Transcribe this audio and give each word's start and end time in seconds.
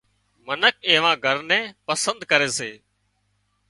منک 0.45 0.75
ايوا 0.89 1.11
گھر 1.25 1.37
نين 1.49 1.65
پسند 1.87 2.19
ڪري 2.29 2.49
سي 2.57 2.71